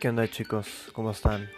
[0.00, 0.88] ¿Qué onda chicos?
[0.94, 1.50] ¿Cómo están?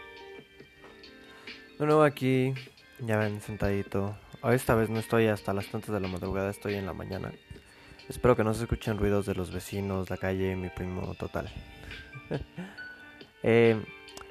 [1.78, 2.52] De nuevo aquí,
[2.98, 4.16] ya ven, sentadito.
[4.42, 7.32] Esta vez no estoy hasta las tantas de la madrugada, estoy en la mañana.
[8.08, 11.52] Espero que no se escuchen ruidos de los vecinos, la calle, mi primo total.
[13.44, 13.80] eh,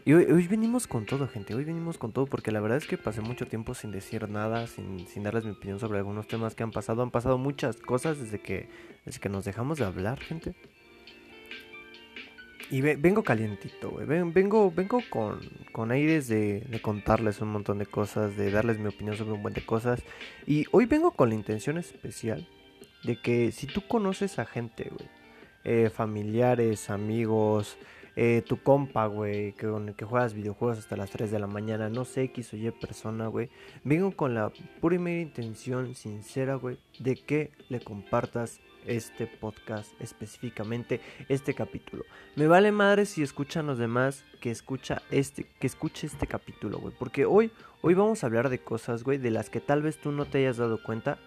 [0.04, 1.55] y hoy, venimos con todo, gente.
[1.55, 4.67] Hoy venimos con todo porque la verdad es que pasé mucho tiempo sin decir nada,
[4.67, 7.02] sin, sin darles mi opinión sobre algunos temas que han pasado.
[7.02, 8.67] Han pasado muchas cosas desde que,
[9.05, 10.53] desde que nos dejamos de hablar, gente.
[12.71, 14.05] Y vengo calientito, güey.
[14.05, 15.41] Vengo, vengo con,
[15.73, 19.53] con aires de, contarles un montón de cosas, de darles mi opinión sobre un buen
[19.53, 20.02] de cosas.
[20.47, 22.47] Y hoy vengo con la intención especial
[23.03, 25.09] de que si tú conoces a gente, güey,
[25.66, 27.77] eh, familiares, amigos,
[28.16, 32.23] eh, tu compa, güey, que juegas videojuegos hasta las 3 de la mañana, no sé,
[32.23, 33.50] X o Y persona, güey,
[33.83, 41.54] vengo con la media intención sincera, güey, de que le compartas este podcast específicamente, este
[41.54, 42.04] capítulo.
[42.36, 46.94] Me vale madre si escuchan los demás que escucha este, que escuche este capítulo, güey,
[46.98, 50.12] porque hoy, hoy vamos a hablar de cosas, güey, de las que tal vez tú
[50.12, 51.20] no te hayas dado cuenta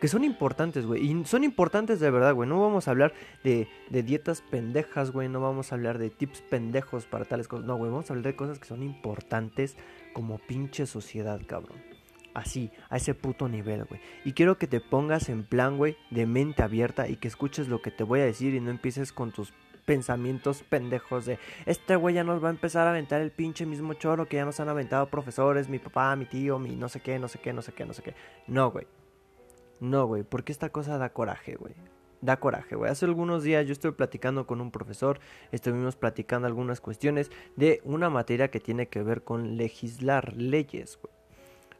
[0.00, 1.10] que son importantes, güey.
[1.10, 2.46] Y son importantes de verdad, güey.
[2.48, 5.30] No vamos a hablar de, de dietas pendejas, güey.
[5.30, 7.64] No vamos a hablar de tips pendejos para tales cosas.
[7.64, 7.90] No, güey.
[7.90, 9.76] Vamos a hablar de cosas que son importantes
[10.12, 11.93] como pinche sociedad, cabrón.
[12.34, 14.00] Así, a ese puto nivel, güey.
[14.24, 17.80] Y quiero que te pongas en plan, güey, de mente abierta y que escuches lo
[17.80, 19.52] que te voy a decir y no empieces con tus
[19.84, 23.94] pensamientos pendejos de este güey ya nos va a empezar a aventar el pinche mismo
[23.94, 27.18] choro que ya nos han aventado profesores, mi papá, mi tío, mi no sé qué,
[27.18, 28.14] no sé qué, no sé qué, no sé qué.
[28.46, 28.86] No, güey.
[29.80, 31.74] No, güey, porque esta cosa da coraje, güey.
[32.20, 32.90] Da coraje, güey.
[32.90, 35.20] Hace algunos días yo estuve platicando con un profesor,
[35.52, 41.12] estuvimos platicando algunas cuestiones de una materia que tiene que ver con legislar leyes, güey.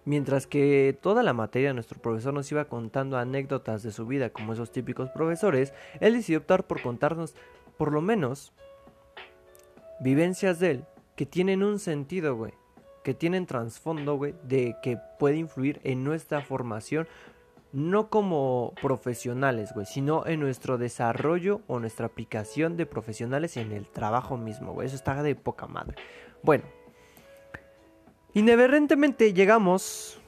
[0.04, 4.52] Mientras que toda la materia nuestro profesor nos iba contando anécdotas de su vida como
[4.52, 7.34] esos típicos profesores, él decidió optar por contarnos
[7.78, 8.52] por lo menos
[10.00, 10.84] vivencias de él
[11.16, 12.52] que tienen un sentido, güey,
[13.02, 17.06] que tienen trasfondo, güey, de que puede influir en nuestra formación
[17.72, 23.88] no como profesionales, güey, sino en nuestro desarrollo o nuestra aplicación de profesionales en el
[23.88, 24.86] trabajo mismo, güey.
[24.86, 25.96] Eso está de poca madre.
[26.42, 26.64] Bueno,
[28.34, 30.20] inevitablemente llegamos.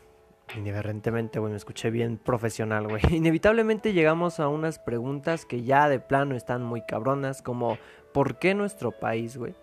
[0.56, 3.03] Inevitablemente, me escuché bien profesional, güey.
[3.11, 7.78] Inevitablemente llegamos a unas preguntas que ya de plano están muy cabronas, como
[8.12, 9.55] ¿por qué nuestro país, güey?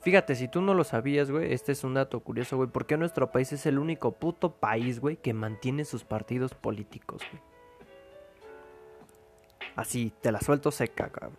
[0.00, 2.68] Fíjate, si tú no lo sabías, güey, este es un dato curioso, güey.
[2.68, 7.22] ¿Por qué nuestro país es el único puto país, güey, que mantiene sus partidos políticos,
[7.30, 7.42] güey?
[9.74, 11.36] Así, te la suelto seca, cabrón.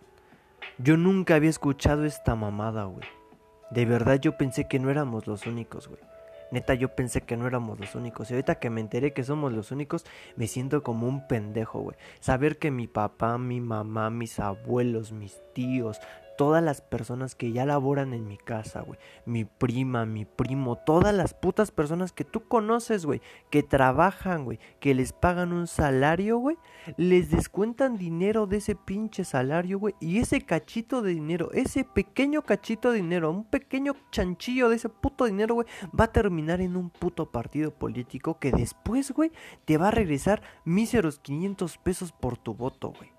[0.77, 3.07] Yo nunca había escuchado esta mamada, güey.
[3.71, 5.99] De verdad yo pensé que no éramos los únicos, güey.
[6.51, 8.29] Neta, yo pensé que no éramos los únicos.
[8.29, 10.05] Y ahorita que me enteré que somos los únicos,
[10.35, 11.97] me siento como un pendejo, güey.
[12.19, 15.99] Saber que mi papá, mi mamá, mis abuelos, mis tíos,
[16.39, 18.97] todas las personas que ya laboran en mi casa, güey.
[19.25, 23.19] Mi prima, mi primo, todas las putas personas que tú conoces, güey.
[23.49, 24.57] Que trabajan, güey.
[24.79, 26.55] Que les pagan un salario, güey.
[26.95, 29.95] Les descuentan dinero de ese pinche salario, güey.
[29.99, 34.87] Y ese cachito de dinero, ese pequeño cachito de dinero, un pequeño chanchillo de ese
[34.87, 35.67] puto dinero, güey.
[35.87, 39.33] Va a terminar en un puto partido político que después, güey,
[39.65, 43.18] te va a regresar míseros 500 pesos por tu voto, güey.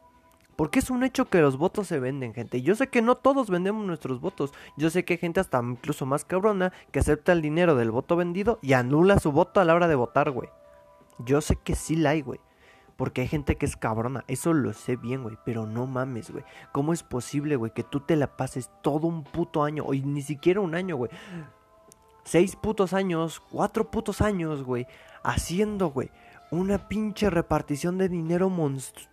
[0.60, 2.60] Porque es un hecho que los votos se venden, gente.
[2.60, 4.52] Yo sé que no todos vendemos nuestros votos.
[4.76, 8.14] Yo sé que hay gente hasta incluso más cabrona que acepta el dinero del voto
[8.14, 10.50] vendido y anula su voto a la hora de votar, güey.
[11.18, 12.40] Yo sé que sí la hay, güey.
[12.98, 15.38] Porque hay gente que es cabrona, eso lo sé bien, güey.
[15.46, 16.44] Pero no mames, güey.
[16.72, 20.20] ¿Cómo es posible, güey, que tú te la pases todo un puto año, o ni
[20.20, 21.10] siquiera un año, güey?
[22.22, 24.86] Seis putos años, cuatro putos años, güey.
[25.22, 26.10] Haciendo, güey,
[26.50, 29.09] una pinche repartición de dinero monstruosa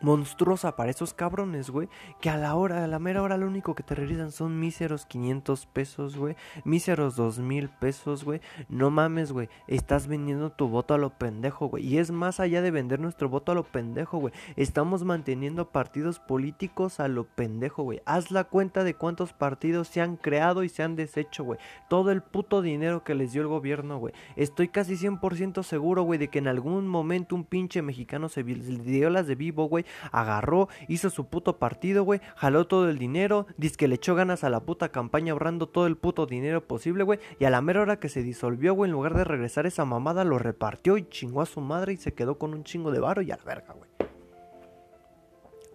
[0.00, 1.88] monstruosa para esos cabrones, güey,
[2.20, 5.06] que a la hora, a la mera hora lo único que te regresan son míseros
[5.06, 8.40] 500 pesos, güey, míseros 2000 pesos, güey.
[8.68, 11.86] No mames, güey, estás vendiendo tu voto a lo pendejo, güey.
[11.86, 14.32] Y es más allá de vender nuestro voto a lo pendejo, güey.
[14.56, 18.00] Estamos manteniendo partidos políticos a lo pendejo, güey.
[18.06, 21.58] Haz la cuenta de cuántos partidos se han creado y se han deshecho, güey.
[21.88, 24.14] Todo el puto dinero que les dio el gobierno, güey.
[24.36, 29.10] Estoy casi 100% seguro, güey, de que en algún momento un pinche mexicano se dio
[29.10, 33.76] las de vivo, güey agarró, hizo su puto partido, güey, jaló todo el dinero, dice
[33.76, 37.18] que le echó ganas a la puta campaña ahorrando todo el puto dinero posible, güey,
[37.38, 40.24] y a la mera hora que se disolvió, güey, en lugar de regresar esa mamada,
[40.24, 43.22] lo repartió y chingó a su madre y se quedó con un chingo de varo
[43.22, 43.90] y a la verga, güey.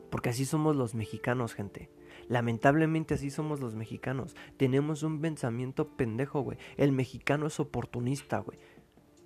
[0.10, 1.90] Porque así somos los mexicanos, gente.
[2.28, 4.36] Lamentablemente así somos los mexicanos.
[4.58, 6.58] Tenemos un pensamiento pendejo, güey.
[6.78, 8.60] El mexicano es oportunista, güey.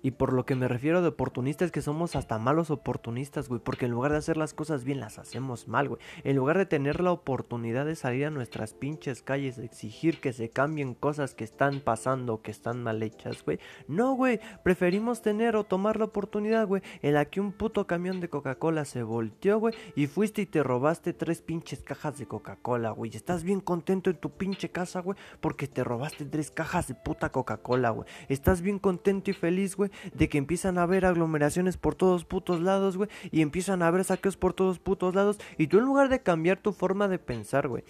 [0.02, 3.60] Y por lo que me refiero de oportunistas es que somos hasta malos oportunistas, güey.
[3.60, 6.00] Porque en lugar de hacer las cosas bien, las hacemos mal, güey.
[6.24, 10.50] En lugar de tener la oportunidad de salir a nuestras pinches calles, exigir que se
[10.50, 13.58] cambien cosas que están pasando, que están mal hechas, güey.
[13.88, 14.40] No, güey.
[14.62, 18.84] Preferimos tener o tomar la oportunidad, güey, en la que un puto camión de Coca-Cola
[18.84, 19.74] se volteó, güey.
[19.96, 23.10] Y fuiste y te robaste tres pinches cajas de Coca-Cola, güey.
[23.14, 25.18] Estás bien contento en tu pinche casa, güey.
[25.40, 28.08] Porque te robaste tres cajas de puta Coca-Cola, güey.
[28.28, 32.60] Estás bien contento y feliz, güey de que empiezan a haber aglomeraciones por todos putos
[32.60, 36.08] lados, güey, y empiezan a haber saqueos por todos putos lados, y tú en lugar
[36.08, 37.84] de cambiar tu forma de pensar, güey,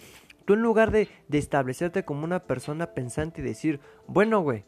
[0.45, 4.63] tú en lugar de, de establecerte como una persona pensante y decir, bueno, güey,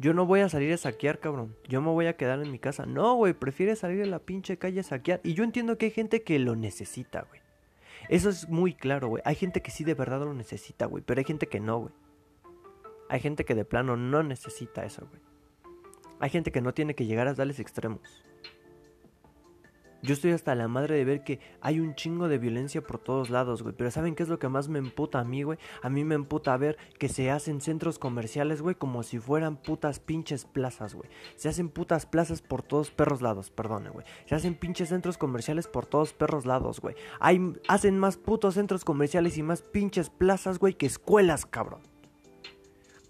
[0.00, 1.54] yo no voy a salir a saquear, cabrón.
[1.68, 2.86] Yo me voy a quedar en mi casa.
[2.86, 5.20] No, güey, prefiere salir a la pinche calle a saquear.
[5.22, 7.42] Y yo entiendo que hay gente que lo necesita, güey.
[8.08, 9.22] Eso es muy claro, güey.
[9.26, 11.04] Hay gente que sí de verdad lo necesita, güey.
[11.06, 11.92] Pero hay gente que no, güey.
[13.10, 15.20] Hay gente que de plano no necesita eso, güey.
[16.20, 18.00] Hay gente que no tiene que llegar a darles extremos.
[20.02, 23.28] Yo estoy hasta la madre de ver que hay un chingo de violencia por todos
[23.28, 23.74] lados, güey.
[23.76, 25.58] Pero ¿saben qué es lo que más me emputa a mí, güey?
[25.82, 30.00] A mí me emputa ver que se hacen centros comerciales, güey, como si fueran putas
[30.00, 31.10] pinches plazas, güey.
[31.36, 34.06] Se hacen putas plazas por todos perros lados, perdone, güey.
[34.24, 36.94] Se hacen pinches centros comerciales por todos perros lados, güey.
[37.68, 41.82] Hacen más putos centros comerciales y más pinches plazas, güey, que escuelas, cabrón.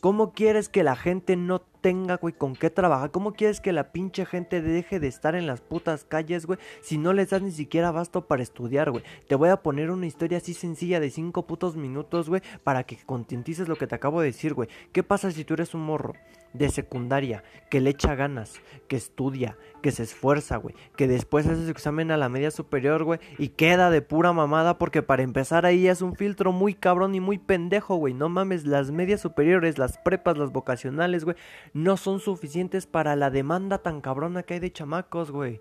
[0.00, 3.10] ¿Cómo quieres que la gente no tenga, güey, con qué trabajar?
[3.10, 6.58] ¿Cómo quieres que la pinche gente deje de estar en las putas calles, güey?
[6.80, 9.04] Si no les das ni siquiera basto para estudiar, güey.
[9.28, 12.96] Te voy a poner una historia así sencilla de cinco putos minutos, güey, para que
[13.04, 14.70] contentices lo que te acabo de decir, güey.
[14.92, 16.14] ¿Qué pasa si tú eres un morro?
[16.52, 21.64] De secundaria, que le echa ganas, que estudia, que se esfuerza, güey, que después hace
[21.64, 25.66] su examen a la media superior, güey, y queda de pura mamada porque para empezar
[25.66, 29.78] ahí es un filtro muy cabrón y muy pendejo, güey, no mames, las medias superiores,
[29.78, 31.36] las prepas, las vocacionales, güey,
[31.72, 35.60] no son suficientes para la demanda tan cabrona que hay de chamacos, güey.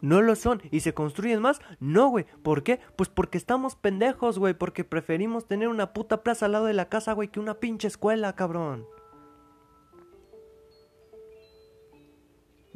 [0.00, 0.62] No lo son.
[0.70, 1.60] ¿Y se construyen más?
[1.80, 2.24] No, güey.
[2.44, 2.78] ¿Por qué?
[2.94, 4.54] Pues porque estamos pendejos, güey.
[4.54, 7.88] Porque preferimos tener una puta plaza al lado de la casa, güey, que una pinche
[7.88, 8.86] escuela, cabrón.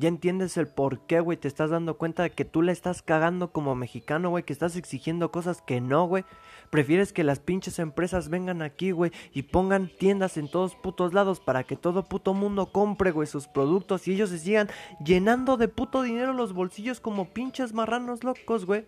[0.02, 1.38] Ya entiendes el por qué, güey.
[1.38, 4.42] Te estás dando cuenta de que tú le estás cagando como mexicano, güey.
[4.42, 6.24] Que estás exigiendo cosas que no, güey.
[6.70, 9.12] Prefieres que las pinches empresas vengan aquí, güey.
[9.32, 13.46] Y pongan tiendas en todos putos lados para que todo puto mundo compre, güey, sus
[13.46, 14.08] productos.
[14.08, 14.68] Y ellos se sigan
[15.04, 18.84] llenando de puto dinero los bolsillos como pinches marranos locos, güey.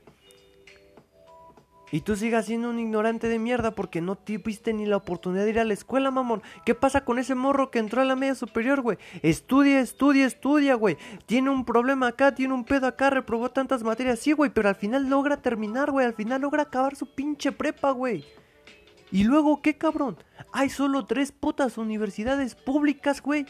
[1.95, 5.51] Y tú sigas siendo un ignorante de mierda porque no tuviste ni la oportunidad de
[5.51, 6.43] ir a la escuela, mamón.
[6.67, 8.99] ¿Qué pasa con ese morro que entró a la media superior, güey?
[9.23, 10.97] Estudia, estudia, estudia, güey.
[11.27, 14.75] Tiene un problema acá, tiene un pedo acá, reprobó tantas materias, sí, güey, pero al
[14.75, 16.05] final logra terminar, güey.
[16.05, 18.25] Al final logra acabar su pinche prepa, güey.
[19.13, 20.17] Y luego, ¿qué cabrón?
[20.53, 23.47] Hay solo tres putas universidades públicas, güey.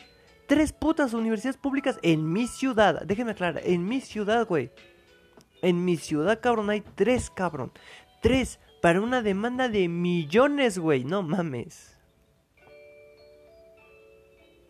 [0.46, 3.06] Tres putas universidades públicas en mi ciudad.
[3.06, 4.70] Déjenme aclarar, en mi ciudad, güey.
[5.62, 7.72] En mi ciudad, cabrón, hay tres, cabrón.
[8.24, 11.04] Tres, para una demanda de millones, güey.
[11.04, 11.94] No mames.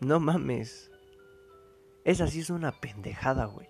[0.01, 0.91] No mames.
[2.03, 3.69] Esa sí es una pendejada, güey.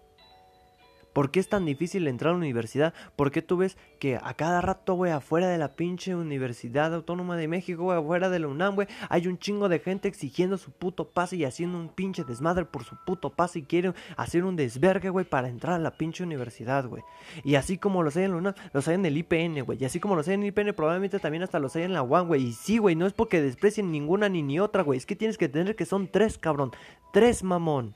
[1.15, 2.93] ¿Por qué es tan difícil entrar a la universidad?
[3.15, 7.37] ¿Por qué tú ves que a cada rato, güey, afuera de la pinche Universidad Autónoma
[7.37, 10.71] de México, güey, afuera de la UNAM, güey, hay un chingo de gente exigiendo su
[10.71, 14.57] puto pase y haciendo un pinche desmadre por su puto pase y quieren hacer un
[14.57, 17.01] desvergue, güey, para entrar a la pinche universidad, güey.
[17.45, 19.81] Y así como los hay en la UNAM, los hay en el IPN, güey.
[19.81, 22.03] Y así como los hay en el IPN, probablemente también hasta los hay en la
[22.03, 22.47] UAM, güey.
[22.47, 24.97] Y sí, güey, no es porque desprecien ninguna ni ni otra, güey.
[24.97, 26.71] Es que tienes que tener que son tres, cabrón.
[27.13, 27.95] Tres, mamón.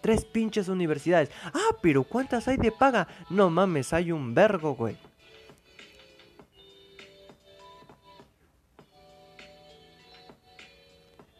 [0.00, 1.30] Tres pinches universidades.
[1.44, 3.08] Ah, pero ¿cuántas hay de paga?
[3.30, 4.96] No mames, hay un vergo, güey.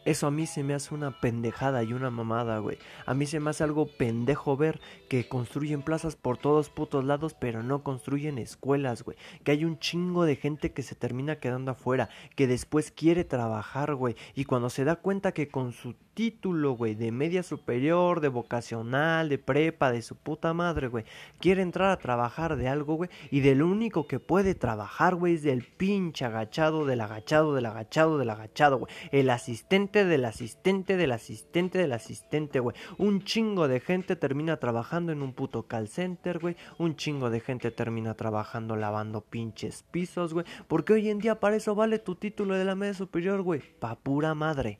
[0.07, 2.77] Eso a mí se me hace una pendejada y una mamada, güey.
[3.05, 7.33] A mí se me hace algo pendejo ver que construyen plazas por todos putos lados,
[7.33, 9.17] pero no construyen escuelas, güey.
[9.43, 13.95] Que hay un chingo de gente que se termina quedando afuera, que después quiere trabajar,
[13.95, 14.15] güey.
[14.35, 19.29] Y cuando se da cuenta que con su título, güey, de media superior, de vocacional,
[19.29, 21.05] de prepa, de su puta madre, güey,
[21.39, 25.43] quiere entrar a trabajar de algo, güey, y del único que puede trabajar, güey, es
[25.43, 28.91] del pinche agachado, del agachado, del agachado, del agachado, güey.
[29.11, 32.75] El asistente del asistente del asistente del asistente, güey.
[32.97, 36.55] Un chingo de gente termina trabajando en un puto call center, güey.
[36.77, 40.45] Un chingo de gente termina trabajando lavando pinches pisos, güey.
[40.67, 43.61] Porque hoy en día para eso vale tu título de la media superior, güey.
[43.79, 44.77] Pa' pura madre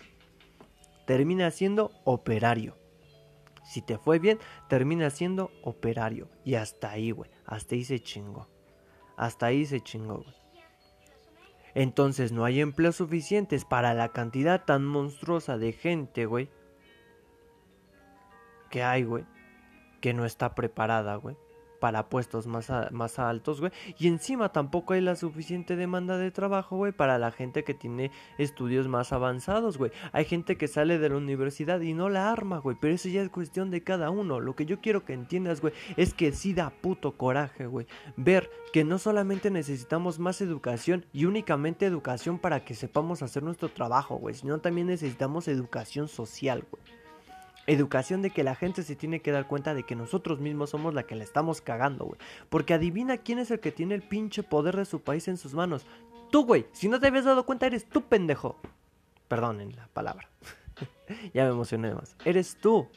[1.05, 2.77] termina siendo operario.
[3.63, 6.29] Si te fue bien, termina siendo operario.
[6.43, 7.31] Y hasta ahí, güey.
[7.45, 8.47] Hasta ahí se chingó.
[9.15, 10.35] Hasta ahí se chingó, güey.
[11.73, 16.49] Entonces no hay empleos suficientes para la cantidad tan monstruosa de gente, güey.
[18.69, 19.23] que hay, güey,
[19.99, 21.35] que no está preparada, güey
[21.79, 23.71] para puestos más, más altos, güey.
[23.97, 28.11] Y encima tampoco hay la suficiente demanda de trabajo, güey, para la gente que tiene
[28.37, 29.91] estudios más avanzados, güey.
[30.11, 32.77] Hay gente que sale de la universidad y no la arma, güey.
[32.79, 34.39] Pero eso ya es cuestión de cada uno.
[34.39, 37.87] Lo que yo quiero que entiendas, güey, es que sí da puto coraje, güey.
[38.15, 43.69] Ver que no solamente necesitamos más educación y únicamente educación para que sepamos hacer nuestro
[43.69, 44.35] trabajo, güey.
[44.35, 46.96] Sino también necesitamos educación social, güey.
[47.67, 50.93] Educación de que la gente se tiene que dar cuenta de que nosotros mismos somos
[50.93, 52.19] la que le estamos cagando, güey.
[52.49, 55.53] Porque adivina quién es el que tiene el pinche poder de su país en sus
[55.53, 55.85] manos.
[56.31, 56.65] Tú, güey.
[56.71, 58.57] Si no te habías dado cuenta, eres tú, pendejo.
[59.27, 60.29] Perdonen la palabra.
[61.33, 62.15] ya me emocioné más.
[62.23, 62.87] Eres tú.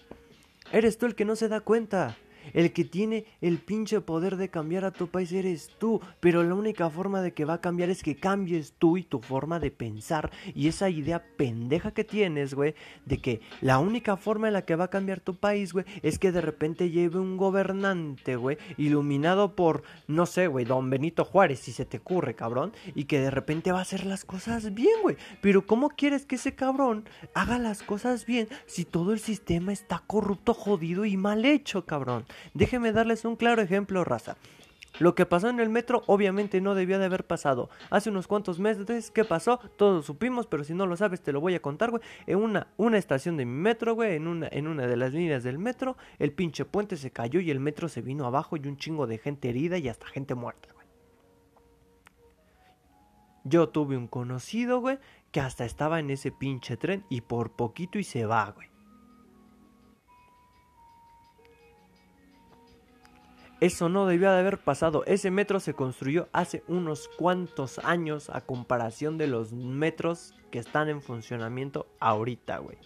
[0.73, 2.17] Eres tú el que no se da cuenta.
[2.53, 6.01] El que tiene el pinche poder de cambiar a tu país eres tú.
[6.21, 9.21] Pero la única forma de que va a cambiar es que cambies tú y tu
[9.21, 10.31] forma de pensar.
[10.55, 12.75] Y esa idea pendeja que tienes, güey,
[13.07, 16.19] de que la única forma en la que va a cambiar tu país, güey, es
[16.19, 21.61] que de repente lleve un gobernante, güey, iluminado por, no sé, güey, don Benito Juárez,
[21.61, 22.73] si se te ocurre, cabrón.
[22.95, 25.17] Y que de repente va a hacer las cosas bien, güey.
[25.41, 27.05] Pero ¿cómo quieres que ese cabrón
[27.35, 32.25] haga las cosas bien si todo el sistema está corrupto, jodido y mal hecho, cabrón?
[32.55, 34.37] Déjenme darles un claro ejemplo, raza.
[34.99, 37.71] Lo que pasó en el metro obviamente no debía de haber pasado.
[37.89, 39.59] Hace unos cuantos meses, ¿qué pasó?
[39.77, 42.03] Todos supimos, pero si no lo sabes te lo voy a contar, güey.
[42.27, 45.43] En una, una estación de mi metro, güey, en una, en una de las líneas
[45.43, 48.77] del metro, el pinche puente se cayó y el metro se vino abajo y un
[48.77, 50.87] chingo de gente herida y hasta gente muerta, güey.
[53.45, 54.99] Yo tuve un conocido, güey,
[55.33, 58.70] que hasta estaba en ese pinche tren y por poquito y se va, güey.
[63.61, 65.05] Eso no debió de haber pasado.
[65.07, 70.89] Ese metro se construyó hace unos cuantos años a comparación de los metros que están
[70.89, 72.79] en funcionamiento ahorita, güey.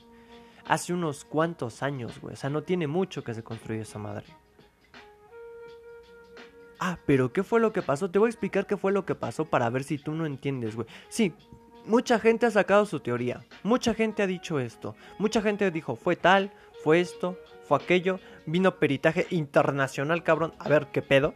[0.67, 2.35] Hace unos cuantos años, güey.
[2.35, 4.27] O sea, no tiene mucho que se construyó esa madre.
[6.81, 8.11] Ah, pero ¿qué fue lo que pasó?
[8.11, 10.75] Te voy a explicar qué fue lo que pasó para ver si tú no entiendes,
[10.75, 10.89] güey.
[11.09, 11.33] Sí,
[11.87, 13.45] mucha gente ha sacado su teoría.
[13.63, 14.97] Mucha gente ha dicho esto.
[15.19, 16.51] Mucha gente dijo, fue tal,
[16.85, 18.21] fue esto, fue aquello.
[18.45, 20.53] Vino peritaje internacional, cabrón.
[20.59, 21.35] A ver, ¿qué pedo?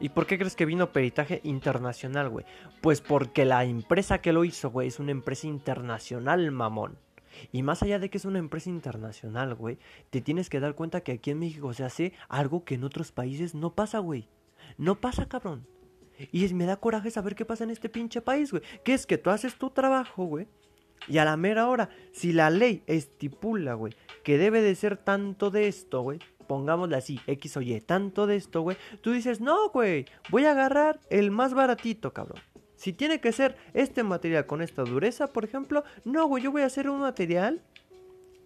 [0.00, 2.46] ¿Y por qué crees que vino peritaje internacional, güey?
[2.80, 6.96] Pues porque la empresa que lo hizo, güey, es una empresa internacional, mamón.
[7.52, 9.78] Y más allá de que es una empresa internacional, güey,
[10.08, 13.12] te tienes que dar cuenta que aquí en México se hace algo que en otros
[13.12, 14.28] países no pasa, güey.
[14.78, 15.66] No pasa, cabrón.
[16.32, 18.62] Y me da coraje saber qué pasa en este pinche país, güey.
[18.82, 20.48] Que es que tú haces tu trabajo, güey.
[21.08, 25.50] Y a la mera hora, si la ley estipula, güey, que debe de ser tanto
[25.50, 29.70] de esto, güey, pongámosle así, X o Y, tanto de esto, güey, tú dices, no,
[29.70, 32.40] güey, voy a agarrar el más baratito, cabrón.
[32.76, 36.62] Si tiene que ser este material con esta dureza, por ejemplo, no, güey, yo voy
[36.62, 37.62] a hacer un material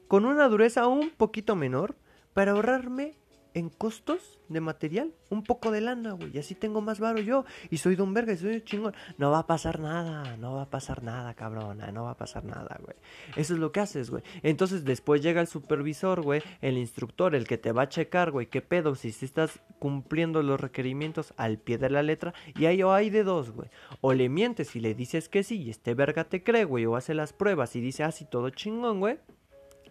[0.09, 1.97] con una dureza un poquito menor
[2.33, 3.17] para ahorrarme
[3.57, 6.31] en costos de material un poco de lana, güey.
[6.35, 7.47] Y así tengo más varo yo.
[7.71, 8.95] Y soy don verga y soy un chingón.
[9.17, 11.91] No va a pasar nada, no va a pasar nada, cabrona.
[11.91, 12.95] No va a pasar nada, güey.
[13.35, 14.23] Eso es lo que haces, güey.
[14.43, 16.43] Entonces después llega el supervisor, güey.
[16.61, 18.47] El instructor, el que te va a checar, güey.
[18.47, 18.95] ¿Qué pedo?
[18.95, 22.35] Si estás cumpliendo los requerimientos al pie de la letra.
[22.59, 23.71] Y ahí o hay de dos, güey.
[24.03, 26.85] O le mientes y le dices que sí y este verga te cree, güey.
[26.85, 29.19] O hace las pruebas y dice así todo chingón, güey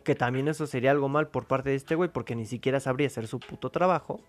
[0.06, 3.08] que también eso sería algo mal por parte de este güey porque ni siquiera sabría
[3.08, 4.22] hacer su puto trabajo.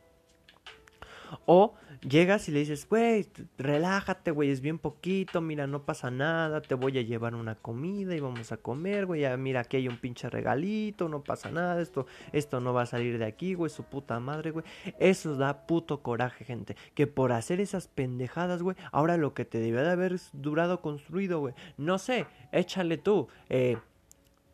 [1.44, 3.28] O llegas y le dices, güey,
[3.58, 8.14] relájate, güey, es bien poquito, mira, no pasa nada, te voy a llevar una comida
[8.14, 12.06] y vamos a comer, güey, mira, aquí hay un pinche regalito, no pasa nada, esto,
[12.32, 14.64] esto no va a salir de aquí, güey, su puta madre, güey.
[14.98, 19.58] Eso da puto coraje, gente, que por hacer esas pendejadas, güey, ahora lo que te
[19.58, 23.76] debe de haber durado construido, güey, no sé, échale tú, eh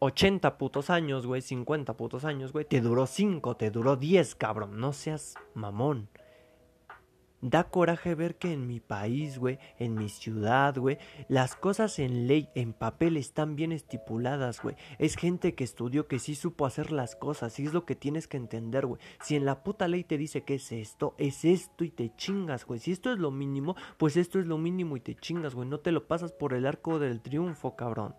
[0.05, 4.81] 80 putos años, güey, 50 putos años, güey, te duró 5, te duró 10, cabrón,
[4.81, 6.09] no seas mamón.
[7.41, 12.27] Da coraje ver que en mi país, güey, en mi ciudad, güey, las cosas en
[12.27, 14.75] ley, en papel están bien estipuladas, güey.
[14.99, 18.27] Es gente que estudió, que sí supo hacer las cosas, y es lo que tienes
[18.27, 19.01] que entender, güey.
[19.21, 22.67] Si en la puta ley te dice que es esto, es esto y te chingas,
[22.67, 22.81] güey.
[22.81, 25.69] Si esto es lo mínimo, pues esto es lo mínimo y te chingas, güey.
[25.69, 28.17] No te lo pasas por el arco del triunfo, cabrón.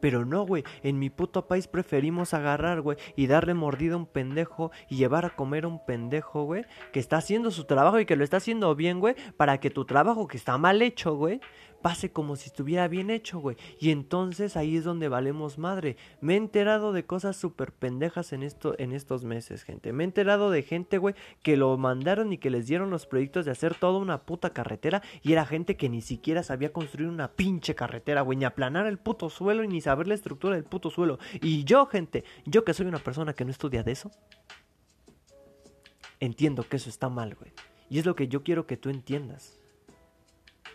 [0.00, 4.06] Pero no, güey, en mi puto país preferimos agarrar, güey, y darle mordida a un
[4.06, 8.06] pendejo y llevar a comer a un pendejo, güey, que está haciendo su trabajo y
[8.06, 11.40] que lo está haciendo bien, güey, para que tu trabajo que está mal hecho, güey,
[11.82, 13.56] pase como si estuviera bien hecho, güey.
[13.78, 15.96] Y entonces ahí es donde valemos madre.
[16.20, 19.92] Me he enterado de cosas súper pendejas en, esto, en estos meses, gente.
[19.92, 23.44] Me he enterado de gente, güey, que lo mandaron y que les dieron los proyectos
[23.44, 25.02] de hacer toda una puta carretera.
[25.22, 28.38] Y era gente que ni siquiera sabía construir una pinche carretera, güey.
[28.38, 31.18] Ni aplanar el puto suelo y ni saber la estructura del puto suelo.
[31.40, 34.10] Y yo, gente, yo que soy una persona que no estudia de eso,
[36.18, 37.52] entiendo que eso está mal, güey.
[37.88, 39.59] Y es lo que yo quiero que tú entiendas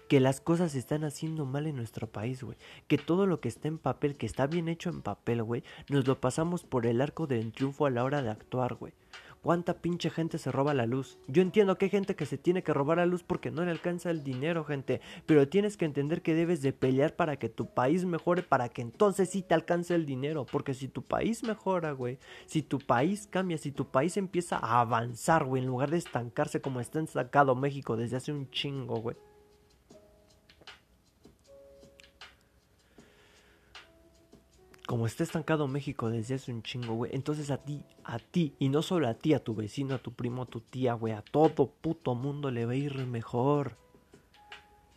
[0.08, 2.58] que las cosas se están haciendo mal en nuestro país, güey.
[2.88, 6.08] Que todo lo que está en papel, que está bien hecho en papel, güey, nos
[6.08, 8.94] lo pasamos por el arco del triunfo a la hora de actuar, güey.
[9.46, 11.20] ¿Cuánta pinche gente se roba la luz?
[11.28, 13.70] Yo entiendo que hay gente que se tiene que robar la luz porque no le
[13.70, 15.02] alcanza el dinero, gente.
[15.28, 18.82] Pero tienes que entender que debes de pelear para que tu país mejore, para que
[18.82, 20.48] entonces sí te alcance el dinero.
[20.52, 24.82] Porque si tu país mejora, güey, si tu país cambia, si tu país empieza a
[24.82, 29.16] avanzar, güey, en lugar de estancarse como está estancado México desde hace un chingo, güey
[34.86, 38.70] como está estancado México desde hace un chingo, güey, entonces a ti, a ti, y
[38.70, 41.22] no solo a ti, a tu vecino, a tu primo, a tu tía, güey, a
[41.22, 43.78] todo puto mundo le va a ir mejor.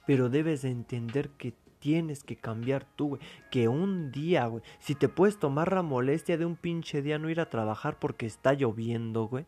[0.06, 3.20] Pero debes de entender que tienes que cambiar tú, güey.
[3.50, 7.30] Que un día, güey, si te puedes tomar la molestia de un pinche día no
[7.30, 9.46] ir a trabajar porque está lloviendo, güey.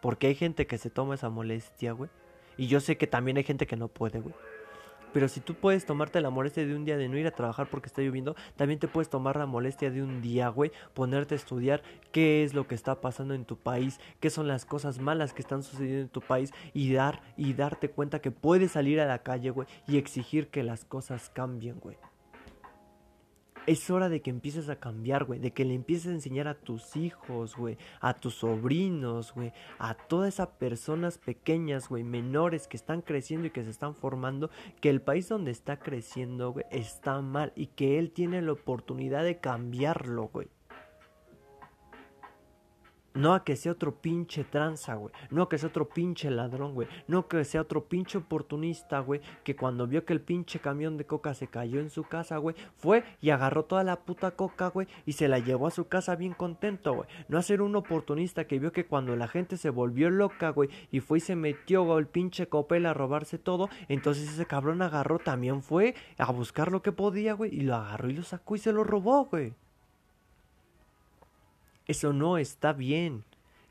[0.00, 2.10] Porque hay gente que se toma esa molestia, güey.
[2.56, 4.34] Y yo sé que también hay gente que no puede, güey.
[5.12, 7.68] Pero si tú puedes tomarte la molestia de un día de no ir a trabajar
[7.70, 11.36] porque está lloviendo, también te puedes tomar la molestia de un día, güey, ponerte a
[11.36, 15.32] estudiar qué es lo que está pasando en tu país, qué son las cosas malas
[15.32, 19.06] que están sucediendo en tu país y dar y darte cuenta que puedes salir a
[19.06, 21.96] la calle, güey, y exigir que las cosas cambien, güey.
[23.68, 25.40] Es hora de que empieces a cambiar, güey.
[25.40, 27.76] De que le empieces a enseñar a tus hijos, güey.
[28.00, 29.52] A tus sobrinos, güey.
[29.78, 32.02] A todas esas personas pequeñas, güey.
[32.02, 34.48] Menores que están creciendo y que se están formando.
[34.80, 37.52] Que el país donde está creciendo, güey, está mal.
[37.56, 40.48] Y que él tiene la oportunidad de cambiarlo, güey.
[43.14, 45.12] No a que sea otro pinche tranza, güey.
[45.30, 46.88] No a que sea otro pinche ladrón, güey.
[47.06, 49.20] No que sea otro pinche oportunista, güey.
[49.44, 52.54] Que cuando vio que el pinche camión de coca se cayó en su casa, güey.
[52.76, 54.86] Fue y agarró toda la puta coca, güey.
[55.06, 57.08] Y se la llevó a su casa bien contento, güey.
[57.28, 60.68] No a ser un oportunista que vio que cuando la gente se volvió loca, güey.
[60.90, 63.68] Y fue y se metió, el pinche copel a robarse todo.
[63.88, 67.54] Entonces ese cabrón agarró, también fue a buscar lo que podía, güey.
[67.54, 69.54] Y lo agarró y lo sacó y se lo robó, güey.
[71.88, 73.24] Eso no está bien.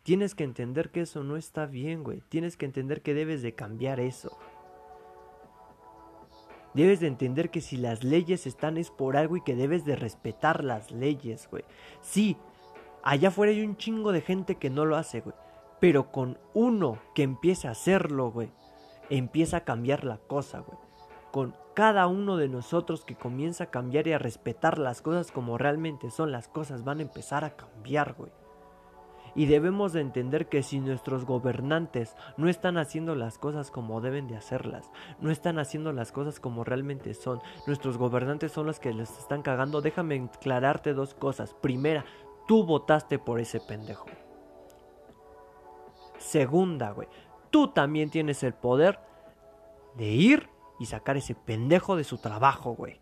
[0.03, 2.21] Tienes que entender que eso no está bien, güey.
[2.29, 4.37] Tienes que entender que debes de cambiar eso.
[6.73, 9.95] Debes de entender que si las leyes están es por algo y que debes de
[9.95, 11.63] respetar las leyes, güey.
[12.01, 12.37] Sí,
[13.03, 15.35] allá afuera hay un chingo de gente que no lo hace, güey.
[15.79, 18.51] Pero con uno que empiece a hacerlo, güey,
[19.09, 20.77] empieza a cambiar la cosa, güey.
[21.31, 25.59] Con cada uno de nosotros que comienza a cambiar y a respetar las cosas como
[25.59, 28.31] realmente son, las cosas van a empezar a cambiar, güey.
[29.35, 34.27] Y debemos de entender que si nuestros gobernantes no están haciendo las cosas como deben
[34.27, 38.91] de hacerlas, no están haciendo las cosas como realmente son, nuestros gobernantes son los que
[38.91, 41.53] les están cagando, déjame aclararte dos cosas.
[41.53, 42.05] Primera,
[42.47, 44.07] tú votaste por ese pendejo.
[46.17, 47.07] Segunda, güey,
[47.51, 48.99] tú también tienes el poder
[49.95, 52.99] de ir y sacar ese pendejo de su trabajo, güey.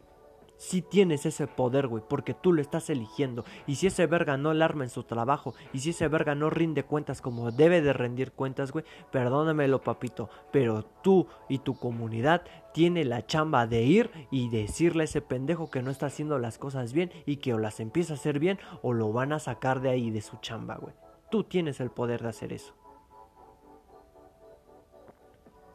[0.57, 3.43] Si tienes ese poder, güey, porque tú lo estás eligiendo.
[3.67, 6.83] Y si ese verga no alarma en su trabajo, y si ese verga no rinde
[6.83, 13.03] cuentas como debe de rendir cuentas, güey, perdónamelo, papito, pero tú y tu comunidad tiene
[13.03, 16.93] la chamba de ir y decirle a ese pendejo que no está haciendo las cosas
[16.93, 19.89] bien y que o las empieza a hacer bien o lo van a sacar de
[19.89, 20.95] ahí de su chamba, güey.
[21.29, 22.73] Tú tienes el poder de hacer eso.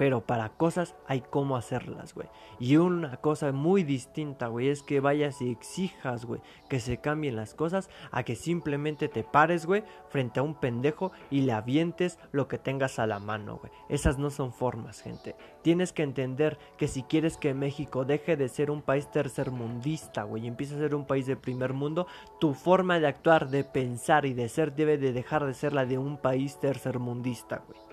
[0.00, 2.26] Pero para cosas hay cómo hacerlas, güey.
[2.58, 7.36] Y una cosa muy distinta, güey, es que vayas y exijas, güey, que se cambien
[7.36, 12.18] las cosas a que simplemente te pares, güey, frente a un pendejo y le avientes
[12.32, 13.70] lo que tengas a la mano, güey.
[13.90, 15.36] Esas no son formas, gente.
[15.60, 20.44] Tienes que entender que si quieres que México deje de ser un país tercermundista, güey,
[20.44, 22.06] y empiece a ser un país de primer mundo,
[22.38, 25.84] tu forma de actuar, de pensar y de ser debe de dejar de ser la
[25.84, 27.89] de un país tercermundista, güey.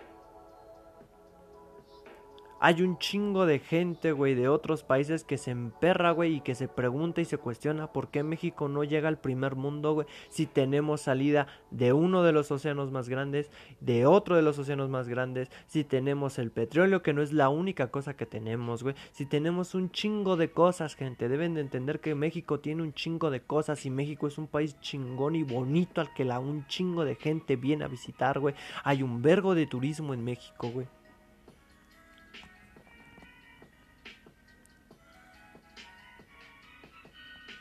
[2.60, 6.56] Hay un chingo de gente, güey, de otros países que se emperra, güey, y que
[6.56, 10.48] se pregunta y se cuestiona por qué México no llega al primer mundo, güey, si
[10.48, 15.08] tenemos salida de uno de los océanos más grandes, de otro de los océanos más
[15.08, 19.28] grandes, si tenemos el petróleo, que no es la única cosa que tenemos, güey, si
[19.28, 23.42] tenemos un chingo de cosas, gente, deben de entender que México tiene un chingo de
[23.42, 27.16] cosas y México es un país chingón y bonito al que la un chingo de
[27.16, 28.56] gente viene a visitar, güey.
[28.84, 30.88] Hay un vergo de turismo en México, güey.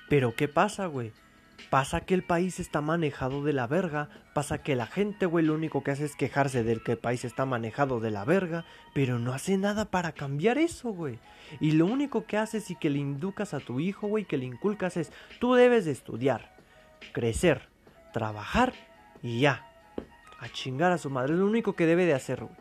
[0.09, 1.13] Pero ¿qué pasa, güey?
[1.71, 4.09] Pasa que el país está manejado de la verga.
[4.35, 7.25] Pasa que la gente, güey, lo único que hace es quejarse del que el país
[7.25, 8.65] está manejado de la verga.
[8.95, 11.19] Pero no hace nada para cambiar eso, güey.
[11.61, 14.45] Y lo único que haces y que le inducas a tu hijo, güey, que le
[14.45, 16.55] inculcas es, tú debes de estudiar,
[17.13, 17.69] crecer,
[18.13, 18.73] trabajar
[19.23, 19.67] y ya.
[20.39, 21.33] A chingar a su madre.
[21.33, 22.57] Es lo único que debe de hacer, güey.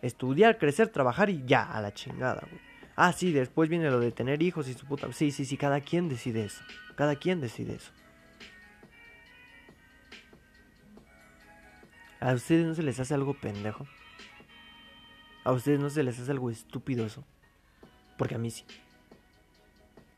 [0.00, 2.71] Estudiar, crecer, trabajar y ya, a la chingada, güey.
[2.94, 5.10] Ah, sí, después viene lo de tener hijos y su puta.
[5.12, 6.62] Sí, sí, sí, cada quien decide eso.
[6.94, 7.90] Cada quien decide eso.
[12.20, 13.86] ¿A ustedes no se les hace algo pendejo?
[15.44, 17.24] ¿A ustedes no se les hace algo estúpido eso?
[18.16, 18.64] Porque a mí sí.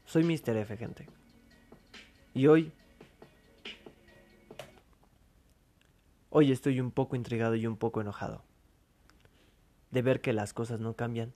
[0.05, 0.57] Soy Mr.
[0.57, 1.09] F, gente.
[2.35, 2.73] Y hoy...
[6.29, 8.43] Hoy estoy un poco intrigado y un poco enojado.
[9.93, 11.33] De ver que las cosas no cambian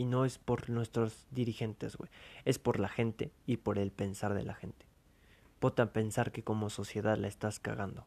[0.00, 2.10] y no es por nuestros dirigentes, güey.
[2.46, 4.86] Es por la gente y por el pensar de la gente.
[5.58, 8.06] Pota pensar que como sociedad la estás cagando.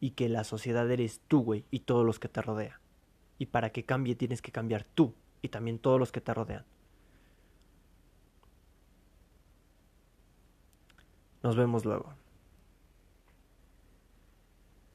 [0.00, 2.80] Y que la sociedad eres tú, güey, y todos los que te rodean.
[3.38, 6.64] Y para que cambie tienes que cambiar tú y también todos los que te rodean.
[11.44, 12.12] Nos vemos luego.